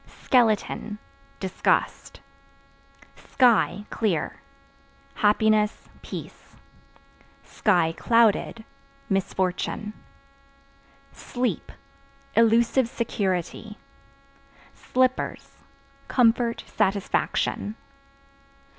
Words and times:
Skeleton 0.23 0.97
Disgust. 1.39 2.21
Sky 3.15 3.85
(Clear) 3.91 4.41
happiness, 5.13 5.89
peace; 6.01 6.55
(clouded) 7.63 8.65
misfortune. 9.11 9.93
Sleep 11.11 11.71
Illusive 12.35 12.89
security. 12.89 13.77
Slippers 14.73 15.57
Comfort, 16.07 16.63
satisfaction. 16.65 17.75